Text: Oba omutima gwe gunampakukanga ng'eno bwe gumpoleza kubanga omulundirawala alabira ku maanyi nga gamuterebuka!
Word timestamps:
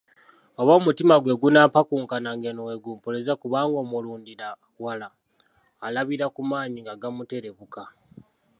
Oba 0.61 0.73
omutima 0.79 1.15
gwe 1.19 1.39
gunampakukanga 1.41 2.31
ng'eno 2.37 2.61
bwe 2.65 2.77
gumpoleza 2.83 3.33
kubanga 3.41 3.75
omulundirawala 3.83 5.07
alabira 5.85 6.25
ku 6.35 6.41
maanyi 6.49 6.79
nga 6.83 6.99
gamuterebuka! 7.01 7.83